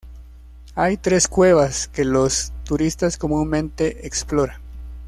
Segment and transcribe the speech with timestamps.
[0.73, 4.59] Hay tres cuevas, que los turistas comúnmente explora.